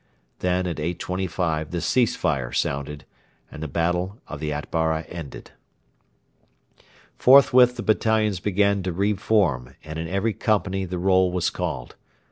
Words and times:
Then 0.39 0.65
at 0.65 0.77
8.25 0.77 1.69
the 1.69 1.79
'Cease 1.79 2.15
fire' 2.15 2.51
sounded, 2.51 3.05
and 3.51 3.61
the 3.61 3.67
battle 3.67 4.19
of 4.27 4.39
the 4.39 4.51
Atbara 4.51 5.03
ended. 5.07 5.51
Forthwith 7.19 7.75
the 7.75 7.83
battalions 7.83 8.39
began 8.39 8.81
to 8.81 8.91
re 8.93 9.13
form, 9.13 9.75
and 9.83 9.99
in 9.99 10.07
every 10.07 10.33
company 10.33 10.85
the 10.85 10.97
roll 10.97 11.31
was 11.31 11.51
called. 11.51 11.97